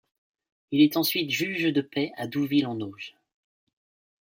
Il 0.71 0.81
est 0.81 0.97
ensuite 0.97 1.29
juge 1.29 1.71
de 1.71 1.81
paix 1.81 2.11
à 2.17 2.25
Douville-en-Auge. 2.25 3.13